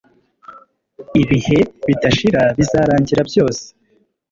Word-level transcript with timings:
Ibihe 1.21 1.59
bidashira 1.87 2.41
bizarangira 2.57 3.21
byose 3.29 3.65